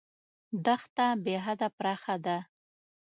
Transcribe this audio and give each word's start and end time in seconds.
دښته 0.65 1.07
بېحده 1.25 1.67
پراخه 1.77 2.15
ده. 2.25 2.37